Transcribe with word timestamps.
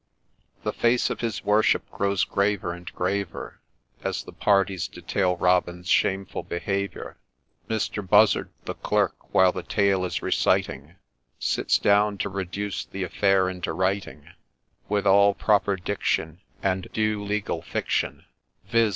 The 0.63 0.73
face 0.73 1.11
of 1.11 1.19
his 1.21 1.43
worship 1.43 1.87
grows 1.91 2.23
graver 2.23 2.73
and 2.73 2.91
graver, 2.91 3.61
As 4.03 4.23
the 4.23 4.31
parties 4.31 4.87
detail 4.87 5.37
Robin's 5.37 5.89
shameful 5.89 6.41
behaviour; 6.41 7.17
Mister 7.69 8.01
Buzzard, 8.01 8.49
the 8.65 8.73
clerk, 8.73 9.31
while 9.31 9.51
the 9.51 9.61
tale 9.61 10.03
is 10.03 10.23
reciting, 10.23 10.95
Sits 11.37 11.77
down 11.77 12.17
to 12.17 12.29
reduce 12.29 12.83
the 12.83 13.03
affair 13.03 13.47
into 13.47 13.73
writing, 13.73 14.27
With 14.89 15.05
all 15.05 15.35
proper 15.35 15.75
diction, 15.75 16.41
And 16.63 16.87
due' 16.91 17.23
legal 17.23 17.61
fiction;' 17.61 18.25
Viz. 18.71 18.89